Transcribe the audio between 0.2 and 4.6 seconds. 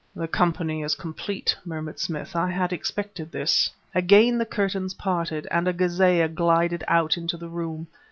company is complete," murmured Smith. "I had expected this." Again the